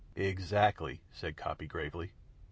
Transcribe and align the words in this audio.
"Exactly," 0.15 0.99
said 1.11 1.37
Coppy, 1.37 1.67
gravely. 1.67 2.13